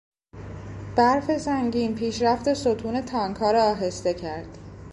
[0.97, 4.57] برف سنگین پیشرفت ستون تانکها را آهسته کرد.